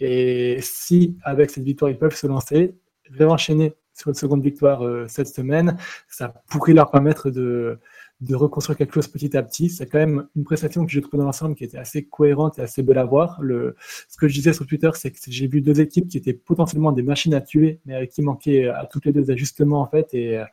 [0.00, 2.74] Et si, avec cette victoire, ils peuvent se lancer,
[3.10, 5.76] réenchaîner sur une seconde victoire euh, cette semaine,
[6.08, 7.78] ça pourrait leur permettre de,
[8.22, 9.68] de reconstruire quelque chose petit à petit.
[9.68, 12.62] C'est quand même une prestation que j'ai trouvée dans l'ensemble qui était assez cohérente et
[12.62, 13.40] assez belle à voir.
[13.42, 13.74] Le,
[14.08, 16.92] ce que je disais sur Twitter, c'est que j'ai vu deux équipes qui étaient potentiellement
[16.92, 20.14] des machines à tuer, mais qui manquait à toutes les deux ajustements en fait.
[20.14, 20.44] Et euh,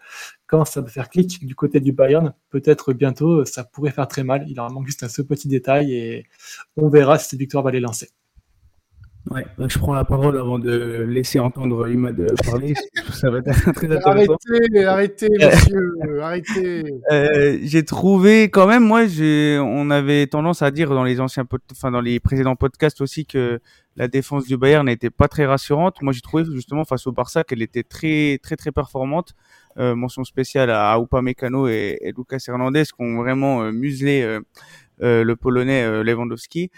[0.48, 4.24] quand ça va faire clic du côté du Bayern, peut-être bientôt, ça pourrait faire très
[4.24, 4.46] mal.
[4.48, 6.26] Il leur manque juste un ce petit détail et
[6.76, 8.10] on verra si cette victoire va les lancer.
[9.30, 12.74] Ouais, je prends la parole avant de laisser entendre Imad parler.
[13.14, 14.36] Ça va être très intéressant.
[14.50, 16.84] Arrêtez, arrêtez, monsieur, arrêtez.
[17.12, 21.46] Euh, j'ai trouvé quand même, moi, j'ai, on avait tendance à dire dans les anciens,
[21.72, 23.60] enfin dans les précédents podcasts aussi que
[23.96, 26.02] la défense du Bayern n'était pas très rassurante.
[26.02, 29.36] Moi, j'ai trouvé justement face au Barça qu'elle était très, très, très performante.
[29.78, 34.42] Euh, mention spéciale à Upamecano et, et Lucas Hernandez qui ont vraiment euh, muselé euh,
[35.02, 36.72] euh, le Polonais Lewandowski.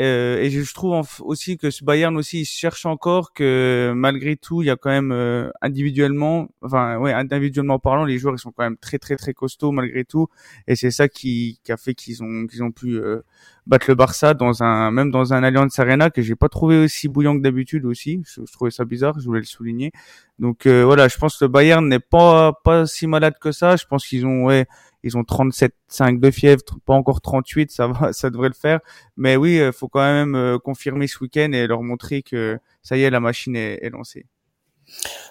[0.00, 4.62] Euh, et je trouve aussi que ce Bayern aussi il cherche encore que malgré tout
[4.62, 8.50] il y a quand même euh, individuellement enfin ouais individuellement parlant les joueurs ils sont
[8.50, 10.28] quand même très très très costauds malgré tout.
[10.66, 13.20] Et c'est ça qui, qui a fait qu'ils ont qu'ils ont pu euh,
[13.70, 17.08] battre le Barça dans un même dans un Allianz Arena que j'ai pas trouvé aussi
[17.08, 19.92] bouillant que d'habitude aussi je, trouvais ça bizarre je voulais le souligner
[20.38, 23.86] donc voilà je pense que le Bayern n'est pas pas si malade que ça je
[23.86, 24.66] pense qu'ils ont ouais
[25.02, 28.80] ils ont 37,5 de fièvre, pas encore 38, ça va, ça devrait le faire.
[29.16, 32.96] Mais oui, euh, faut quand même euh, confirmer ce week-end et leur montrer que ça
[32.96, 34.26] y est, la machine est, lancée.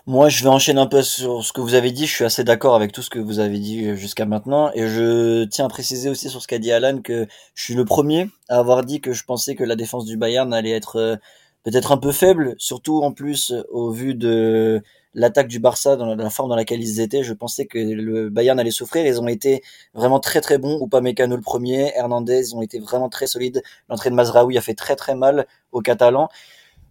[0.06, 2.08] Moi, je vais enchaîner un peu sur ce que vous avez dit.
[2.08, 4.72] Je suis assez d'accord avec tout ce que vous avez dit euh, jusqu'à maintenant.
[4.74, 7.86] Et je tiens à préciser aussi sur ce qu'a dit Alan que je suis le
[7.86, 11.19] premier à avoir dit que je pensais que la défense du Bayern allait être
[11.63, 14.82] peut-être un peu faible, surtout en plus au vu de
[15.13, 18.60] l'attaque du Barça dans la forme dans laquelle ils étaient, je pensais que le Bayern
[18.60, 19.06] allait souffrir.
[19.06, 20.88] Ils ont été vraiment très très bons.
[21.02, 23.63] Mécano le premier, Hernandez, ils ont été vraiment très solides.
[23.89, 26.30] L'entrée de Mazraoui a fait très très mal aux Catalans.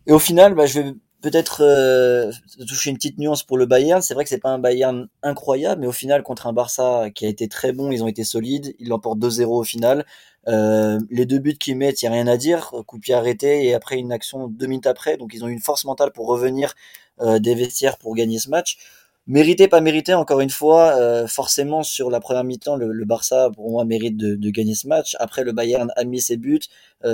[0.06, 2.30] Et au final, bah, je vais peut-être euh,
[2.66, 4.02] toucher une petite nuance pour le Bayern.
[4.02, 7.26] C'est vrai que c'est pas un Bayern incroyable, mais au final, contre un Barça qui
[7.26, 8.74] a été très bon, ils ont été solides.
[8.78, 10.06] Ils l'emportent 2-0 au final.
[10.46, 12.72] Euh, les deux buts qu'ils mettent, il n'y a rien à dire.
[12.86, 15.16] Coup pied arrêté et après une action deux minutes après.
[15.16, 16.74] Donc ils ont une force mentale pour revenir
[17.20, 18.78] euh, des vestiaires pour gagner ce match.
[19.26, 23.84] Mérité, pas mérité, encore une fois, forcément sur la première mi-temps, le, Barça pour moi
[23.84, 25.16] mérite de, gagner ce match.
[25.20, 26.62] Après, le Bayern a mis ses buts,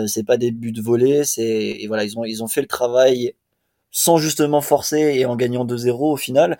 [0.06, 3.34] c'est pas des buts volés, c'est voilà, ils ont ils ont fait le travail
[3.94, 6.58] sans justement forcer et en gagnant 2-0 au final.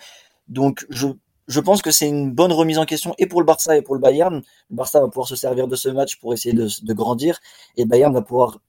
[0.48, 1.08] Donc je
[1.46, 3.94] je pense que c'est une bonne remise en question et pour le Barça et pour
[3.94, 4.36] le Bayern.
[4.70, 7.38] Le Barça va pouvoir se servir de ce match pour essayer de, grandir
[7.76, 8.60] et Bayern va pouvoir,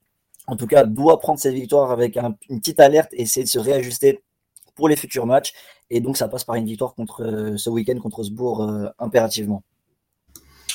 [0.48, 3.60] en tout cas, doit prendre cette victoire avec une petite alerte et essayer de se
[3.60, 4.22] réajuster
[4.76, 5.54] pour les futurs matchs.
[5.90, 9.64] Et donc, ça passe par une victoire contre euh, ce week-end contre Sbourg euh, impérativement.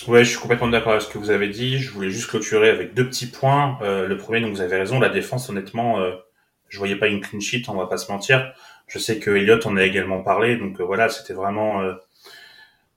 [0.09, 1.76] Ouais, je suis complètement d'accord avec ce que vous avez dit.
[1.76, 3.76] Je voulais juste clôturer avec deux petits points.
[3.83, 5.98] Euh, le premier, donc vous avez raison, la défense, honnêtement,
[6.70, 8.54] je voyais pas une clean sheet, on va pas se mentir.
[8.87, 11.83] Je sais que Elliott en a également parlé, donc voilà, c'était vraiment.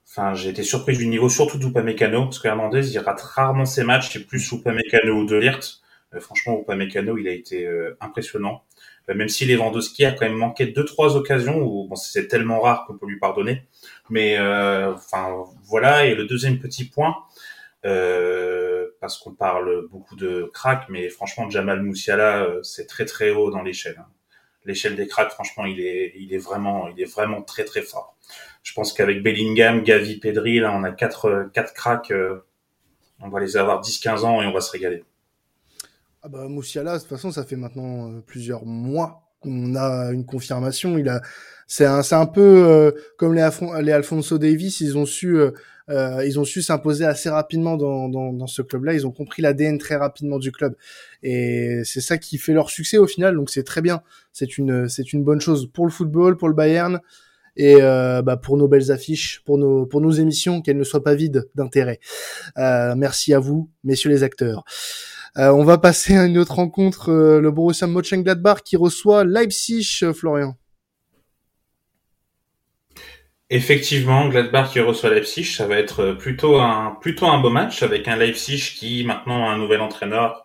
[0.08, 3.84] Enfin, j'ai été surpris du niveau, surtout d'Upamecano, parce que Hernandez, il rate rarement ses
[3.84, 5.82] matchs, c'est plus Upamecano ou De Ligt.
[6.20, 7.68] franchement, Upamecano, il a été
[8.00, 8.62] impressionnant.
[9.08, 12.60] Euh, même si Lewandowski a quand même manqué deux trois occasions où bon c'est tellement
[12.60, 13.62] rare qu'on peut lui pardonner
[14.08, 17.16] mais euh, enfin voilà et le deuxième petit point
[17.84, 23.50] euh, parce qu'on parle beaucoup de cracks mais franchement Jamal Moussiala c'est très très haut
[23.50, 24.06] dans l'échelle hein.
[24.64, 28.16] l'échelle des cracks franchement il est il est vraiment il est vraiment très très fort
[28.62, 32.12] je pense qu'avec Bellingham Gavi Pedri là on a quatre quatre cracks
[33.20, 35.04] on va les avoir 10 15 ans et on va se régaler
[36.26, 40.24] ah bah, Moussiala, de toute façon, ça fait maintenant euh, plusieurs mois qu'on a une
[40.24, 40.96] confirmation.
[40.96, 41.20] Il a,
[41.66, 43.48] c'est un, c'est un peu euh, comme les,
[43.82, 45.52] les Alfonso Davis, ils ont su, euh,
[46.26, 48.94] ils ont su s'imposer assez rapidement dans, dans, dans ce club-là.
[48.94, 50.74] Ils ont compris l'ADN très rapidement du club,
[51.22, 53.34] et c'est ça qui fait leur succès au final.
[53.36, 54.02] Donc c'est très bien.
[54.32, 57.00] C'est une, c'est une bonne chose pour le football, pour le Bayern
[57.56, 61.14] et bah, pour nos belles affiches, pour nos pour nos émissions, qu'elles ne soient pas
[61.14, 62.00] vides d'intérêt.
[62.56, 64.64] merci à vous, messieurs les acteurs.
[65.36, 70.00] Euh, on va passer à une autre rencontre, euh, le Borussia Mönchengladbach qui reçoit Leipzig,
[70.04, 70.56] euh, Florian.
[73.50, 78.08] Effectivement, Gladbach qui reçoit Leipzig, ça va être plutôt un plutôt un beau match avec
[78.08, 80.44] un Leipzig qui maintenant a un nouvel entraîneur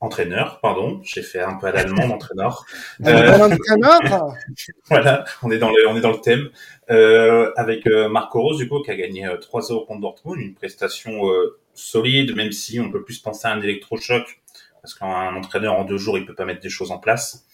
[0.00, 2.64] entraîneur, pardon, j'ai fait un peu à l'allemand entraîneur.
[3.06, 3.48] Euh,
[4.88, 6.48] voilà, on est dans le on est dans le thème
[6.90, 11.22] euh, avec euh, Marco Rose du coup qui a gagné 3-0 contre Dortmund, une prestation
[11.74, 14.40] solide même si on peut plus penser à un électrochoc
[14.80, 17.46] parce qu'un entraîneur en deux jours il peut pas mettre des choses en place.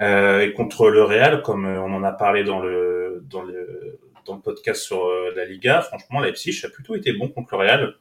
[0.00, 4.40] et contre le Real, comme on en a parlé dans le dans le dans le
[4.40, 7.94] podcast sur la Liga, franchement Leipzig a plutôt été bon contre le Real,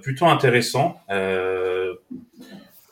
[0.00, 1.00] plutôt intéressant.
[1.10, 1.94] Euh,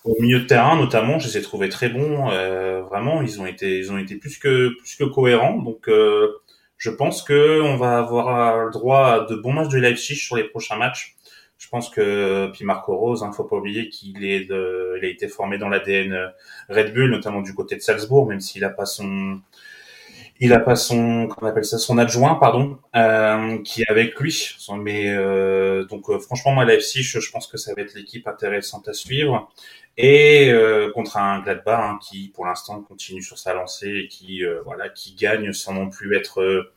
[0.05, 2.31] au milieu de terrain, notamment, je les ai trouvés très bons.
[2.31, 5.59] Euh, vraiment, ils ont été, ils ont été plus que plus que cohérents.
[5.59, 6.41] Donc, euh,
[6.79, 10.37] je pense que on va avoir le droit à de bons matchs de Leipzig sur
[10.37, 11.17] les prochains matchs.
[11.59, 15.09] Je pense que puis Marco Rose, hein, faut pas oublier qu'il est, de, il a
[15.09, 16.33] été formé dans l'ADN
[16.71, 19.41] Red Bull, notamment du côté de Salzbourg, même s'il a pas son
[20.43, 24.57] il a pas son, comment appelle ça, son adjoint, pardon, euh, qui est avec lui.
[24.79, 28.89] Mais euh, donc euh, franchement, moi, Leipzig, je pense que ça va être l'équipe intéressante
[28.89, 29.51] à suivre.
[29.99, 34.43] Et euh, contre un Gladbach hein, qui, pour l'instant, continue sur sa lancée et qui,
[34.43, 36.71] euh, voilà, qui gagne sans non plus être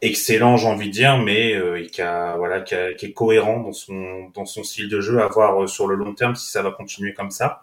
[0.00, 1.54] excellent, j'ai envie de dire, mais
[1.92, 5.26] qui a, voilà, qui, qui, est cohérent dans son dans son style de jeu à
[5.28, 7.62] voir sur le long terme si ça va continuer comme ça.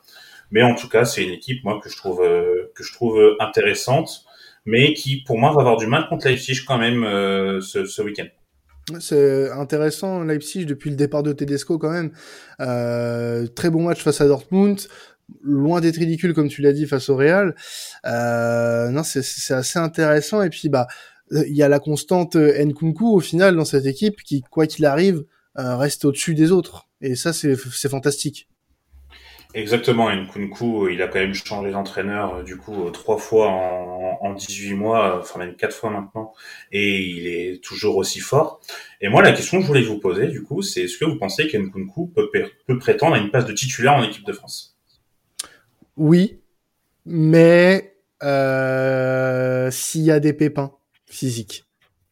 [0.51, 4.26] Mais en tout cas, c'est une équipe moi que je trouve que je trouve intéressante
[4.67, 8.01] mais qui pour moi va avoir du mal contre Leipzig quand même euh, ce, ce
[8.03, 8.27] week-end.
[8.99, 12.11] C'est intéressant Leipzig depuis le départ de Tedesco quand même.
[12.61, 14.79] Euh, très bon match face à Dortmund,
[15.41, 17.55] loin d'être ridicule comme tu l'as dit face au Real.
[18.05, 20.87] Euh, non, c'est assez intéressant et puis bah
[21.31, 25.25] il y a la constante Nkunku au final dans cette équipe qui quoi qu'il arrive
[25.59, 27.55] euh, reste au-dessus des autres et ça c'est
[27.89, 28.47] fantastique.
[29.57, 34.19] Exactement, Nkunku, il a quand même changé d'entraîneur euh, du coup euh, trois fois en,
[34.21, 36.35] en 18 mois, euh, enfin même quatre fois maintenant,
[36.71, 38.61] et il est toujours aussi fort.
[39.01, 41.15] Et moi, la question que je voulais vous poser du coup, c'est est-ce que vous
[41.15, 42.29] pensez qu'Nkunku peut,
[42.67, 44.77] peut prétendre à une place de titulaire en équipe de France?
[45.95, 46.39] Oui,
[47.07, 50.73] mais euh, s'il y a des pépins
[51.07, 51.65] physiques,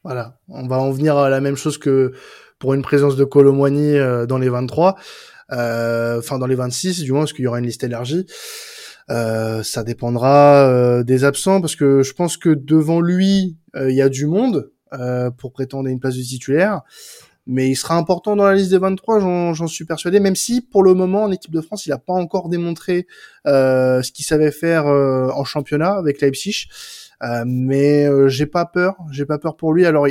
[0.04, 2.12] voilà, on va en venir à la même chose que
[2.58, 4.96] pour une présence de Colomboigny dans les 23.
[5.52, 8.26] Euh, enfin dans les 26 du moins, parce qu'il y aura une liste élargie.
[9.12, 14.02] Euh, ça dépendra euh, des absents parce que je pense que devant lui il y
[14.02, 14.72] a du monde
[15.38, 16.82] pour prétendre une place de titulaire
[17.48, 20.82] mais il sera important dans la liste des 23, j'en suis persuadé, même si pour
[20.82, 23.06] le moment en équipe de France, il n'a pas encore démontré
[23.46, 26.68] euh, ce qu'il savait faire en championnat avec Leipzig.
[27.24, 29.86] Euh, mais j'ai pas peur, j'ai pas peur pour lui.
[29.86, 30.08] Alors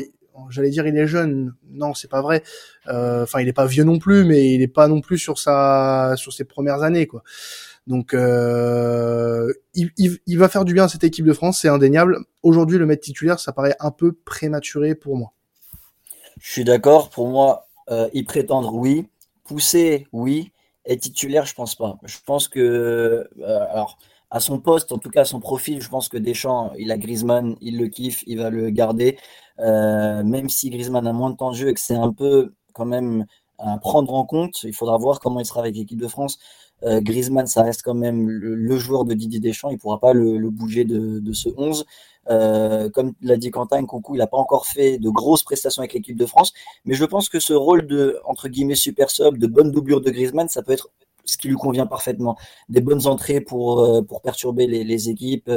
[0.48, 2.42] j'allais dire il est jeune, non c'est pas vrai.
[2.88, 5.38] Euh, enfin il est pas vieux non plus, mais il est pas non plus sur
[5.38, 7.22] sa sur ses premières années quoi.
[7.86, 12.18] Donc euh, il, il, va faire du bien à cette équipe de France, c'est indéniable.
[12.42, 15.32] Aujourd'hui le mettre titulaire, ça paraît un peu prématuré pour moi.
[16.40, 17.10] Je suis d'accord.
[17.10, 19.06] Pour moi, euh, y prétendre oui,
[19.44, 20.52] pousser oui,
[20.86, 21.98] et titulaire je pense pas.
[22.04, 23.98] Je pense que alors
[24.34, 26.98] à son poste, en tout cas à son profil, je pense que Deschamps, il a
[26.98, 29.16] Griezmann, il le kiffe, il va le garder.
[29.60, 32.54] Euh, même si Griezmann a moins de temps de jeu et que c'est un peu
[32.72, 33.24] quand même
[33.58, 36.38] à prendre en compte, il faudra voir comment il sera avec l'équipe de France.
[36.82, 40.50] Euh, Griezmann, ça reste quand même le, joueur de Didier Deschamps, il pourra pas le,
[40.50, 41.86] bouger de, ce 11.
[42.30, 45.92] Euh, comme l'a dit Quentin, Coucou, il n'a pas encore fait de grosses prestations avec
[45.92, 46.52] l'équipe de France,
[46.84, 50.10] mais je pense que ce rôle de entre guillemets super sub, de bonne doublure de
[50.10, 50.88] Griezmann, ça peut être
[51.24, 52.36] ce qui lui convient parfaitement.
[52.68, 55.50] Des bonnes entrées pour, euh, pour perturber les, équipes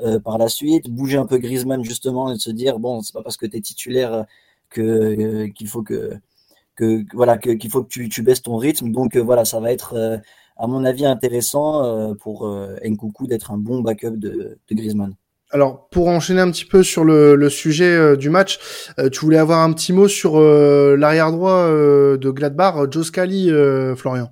[0.00, 3.22] euh, par la suite, bouger un peu Griezmann justement et se dire bon, c'est pas
[3.22, 4.24] parce que tu es titulaire
[4.70, 6.12] que euh, qu'il faut que,
[6.76, 8.92] que voilà que qu'il faut que tu, tu, baisses ton rythme.
[8.92, 10.22] Donc voilà, ça va être
[10.56, 12.48] à mon avis intéressant pour
[12.82, 15.14] Nkoukou d'être un bon backup de, de Griezmann.
[15.50, 18.58] Alors, pour enchaîner un petit peu sur le, le sujet du match,
[19.12, 23.50] tu voulais avoir un petit mot sur l'arrière droit de Gladbach, Joe Scali,
[23.96, 24.30] Florian?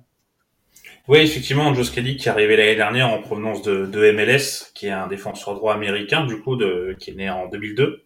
[1.09, 4.91] Oui, effectivement, Joe qui est arrivé l'année dernière en provenance de, de, MLS, qui est
[4.91, 8.05] un défenseur droit américain, du coup, de, qui est né en 2002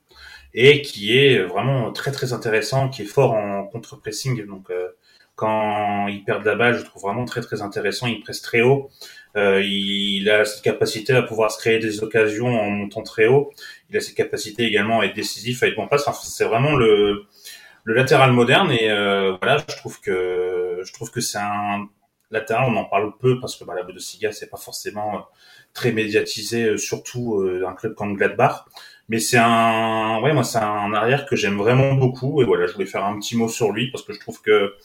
[0.56, 4.48] et qui est vraiment très très intéressant, qui est fort en contre-pressing.
[4.48, 4.90] Donc, euh,
[5.36, 8.08] quand il perd la balle, je trouve vraiment très très intéressant.
[8.08, 8.90] Il presse très haut.
[9.36, 13.52] Euh, il a cette capacité à pouvoir se créer des occasions en montant très haut.
[13.92, 16.08] Il a cette capacité également à être décisif, à être bon passe.
[16.08, 17.26] Enfin, c'est vraiment le,
[17.84, 21.88] le latéral moderne et euh, voilà, je trouve que je trouve que c'est un
[22.32, 25.20] latéral, on en parle peu parce que bah, la Bundesliga c'est pas forcément euh,
[25.74, 28.66] très médiatisé, euh, surtout euh, un club comme Gladbach.
[29.10, 32.74] Mais c'est un, ouais, moi c'est un arrière que j'aime vraiment beaucoup et voilà, je
[32.74, 34.76] voulais faire un petit mot sur lui parce que je trouve que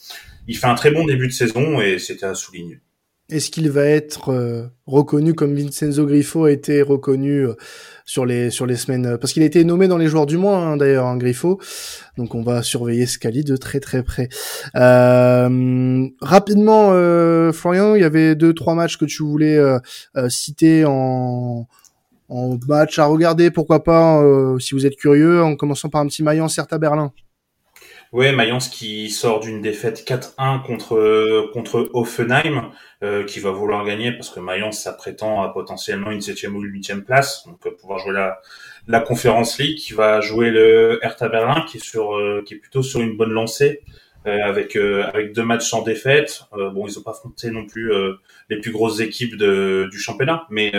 [0.47, 2.81] il fait un très bon début de saison et c'était à souligner.
[3.33, 7.55] Est-ce qu'il va être euh, reconnu comme Vincenzo Griffo a été reconnu euh,
[8.05, 10.37] sur les sur les semaines euh, parce qu'il a été nommé dans les joueurs du
[10.37, 11.59] mois hein, d'ailleurs hein, Griffo
[12.19, 14.29] donc on va surveiller Scali de très très près.
[16.21, 16.91] Rapidement
[17.53, 19.59] Florian il y avait deux trois matchs que tu voulais
[20.29, 21.67] citer en
[22.69, 24.23] match à regarder pourquoi pas
[24.61, 27.13] si vous êtes curieux en commençant par un petit certes à Berlin
[28.13, 32.71] Ouais, Mayence qui sort d'une défaite 4-1 contre contre Offenheim,
[33.03, 36.63] euh, qui va vouloir gagner parce que Mayence ça prétend à potentiellement une septième ou
[36.63, 38.43] une huitième place, donc euh, pouvoir jouer la
[38.87, 42.59] la Conférence League, qui va jouer le Hertha Berlin, qui est sur euh, qui est
[42.59, 43.81] plutôt sur une bonne lancée.
[44.27, 47.91] avec avec deux matchs sans défaite, bon ils ont pas affronté non plus
[48.51, 50.71] les plus grosses équipes de, du championnat, mais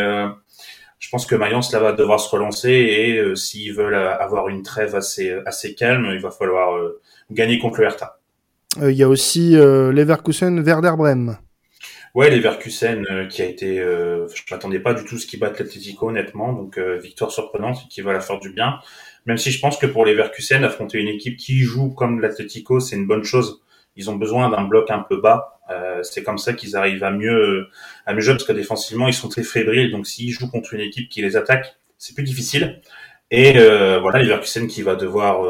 [1.04, 4.96] je pense que Mayence là va devoir se relancer et s'ils veulent avoir une trêve
[4.96, 6.80] assez assez calme, il va falloir
[7.30, 8.20] gagner contre le Hertha.
[8.82, 11.38] Euh, il y a aussi euh, Leverkusen Werder Bremen.
[12.16, 15.50] Ouais, Leverkusen euh, qui a été, euh, je m'attendais pas du tout ce qui bat
[15.50, 18.80] l'Atletico honnêtement, donc victoire surprenante qui va la faire du bien.
[19.26, 22.96] Même si je pense que pour Leverkusen affronter une équipe qui joue comme l'Atletico, c'est
[22.96, 23.62] une bonne chose.
[23.96, 25.53] Ils ont besoin d'un bloc un peu bas.
[26.02, 27.68] C'est comme ça qu'ils arrivent à mieux
[28.06, 29.92] à mieux jouer parce que défensivement ils sont très fébriles.
[29.92, 32.82] Donc s'ils jouent contre une équipe qui les attaque, c'est plus difficile.
[33.32, 35.46] Et voilà, Leverkusen qui va devoir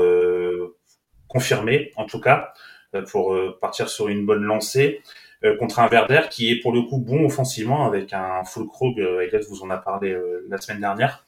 [1.34, 2.54] confirmé en tout cas
[2.96, 5.02] euh, pour euh, partir sur une bonne lancée
[5.44, 9.00] euh, contre un Werder qui est pour le coup bon offensivement avec un full Krug,
[9.00, 10.16] Elliot vous en a parlé
[10.48, 11.26] la semaine dernière.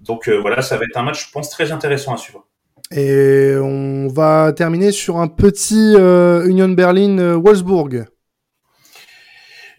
[0.00, 2.44] Donc voilà, ça va être un match, je pense, très intéressant à suivre.
[2.90, 8.06] Et on va terminer sur un petit Union Berlin-Wolfsburg.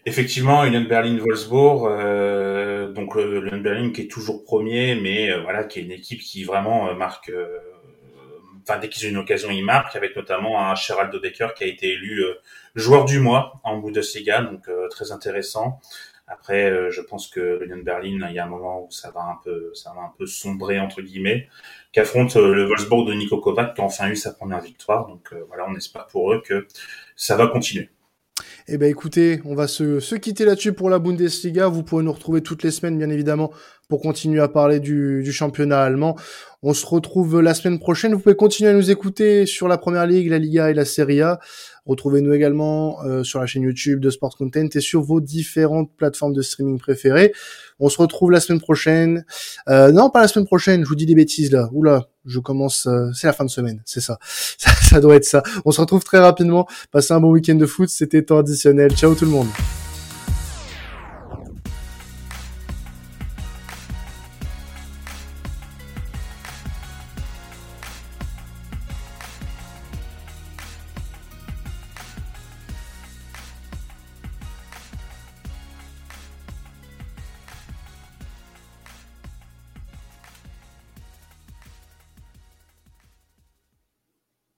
[0.06, 5.82] Effectivement, Union Berlin-Wolfsburg, donc le Union Berlin qui est toujours premier, mais voilà, qui est
[5.82, 7.32] une équipe qui vraiment marque
[8.66, 11.66] enfin dès qu'ils ont une occasion, ils marquent, avec notamment un Geraldo Decker qui a
[11.66, 12.34] été élu euh,
[12.74, 15.80] joueur du mois en Bundesliga, donc euh, très intéressant.
[16.26, 19.20] Après, euh, je pense que l'Union Berlin, il y a un moment où ça va
[19.20, 21.48] un peu, ça va un peu sombrer entre guillemets,
[21.92, 25.06] qu'affronte le Wolfsburg de Nico Kovac qui a enfin eu sa première victoire.
[25.06, 26.66] Donc voilà, on espère pour eux que
[27.14, 27.90] ça va continuer.
[28.66, 31.68] Eh ben écoutez, on va se, se quitter là-dessus pour la Bundesliga.
[31.68, 33.50] Vous pouvez nous retrouver toutes les semaines, bien évidemment,
[33.88, 36.16] pour continuer à parler du, du championnat allemand.
[36.62, 38.14] On se retrouve la semaine prochaine.
[38.14, 41.20] Vous pouvez continuer à nous écouter sur la Première Ligue, la Liga et la Serie
[41.20, 41.38] A.
[41.84, 46.32] Retrouvez-nous également euh, sur la chaîne YouTube de Sport Content et sur vos différentes plateformes
[46.32, 47.34] de streaming préférées.
[47.78, 49.26] On se retrouve la semaine prochaine.
[49.68, 50.82] Euh, non, pas la semaine prochaine.
[50.84, 51.68] Je vous dis des bêtises là.
[51.72, 52.86] Oula, je commence.
[52.86, 53.82] Euh, c'est la fin de semaine.
[53.84, 54.18] C'est ça.
[54.58, 54.70] ça.
[54.70, 55.00] ça.
[55.00, 55.42] doit être ça.
[55.66, 56.66] On se retrouve très rapidement.
[56.90, 57.90] Passez un bon week-end de foot.
[57.90, 58.92] C'était temps additionnel.
[58.92, 59.48] Ciao tout le monde.